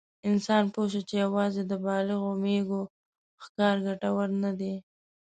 انسان 0.29 0.63
پوه 0.73 0.87
شو 0.91 1.01
چې 1.09 1.15
یواځې 1.25 1.61
د 1.65 1.73
بالغو 1.83 2.31
مېږو 2.43 2.81
ښکار 3.43 3.75
ګټور 3.87 4.29
نه 4.43 4.51
دی. 4.59 4.75